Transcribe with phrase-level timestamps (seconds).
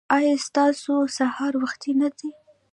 [0.17, 2.29] ایا ستاسو سهار وختي نه دی؟